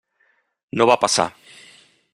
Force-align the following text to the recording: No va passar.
No 0.81 0.89
va 0.93 0.97
passar. 1.05 1.29